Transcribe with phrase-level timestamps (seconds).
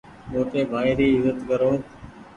[0.31, 1.71] موٽي ڀآئي ايزت ڪرو۔